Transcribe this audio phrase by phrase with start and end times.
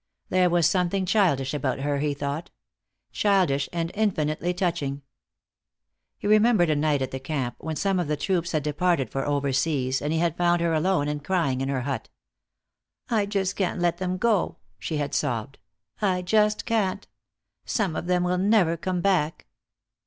[0.29, 2.49] There was something childish about her, he thought.
[3.11, 5.03] Childish and infinitely touching.
[6.17, 9.23] He remembered a night at the camp, when some of the troops had departed for
[9.27, 12.09] over seas, and he had found her alone and crying in her hut.
[13.11, 15.59] "I just can't let them go," she had sobbed.
[16.01, 17.07] "I just can't.
[17.65, 19.45] Some of them will never come back."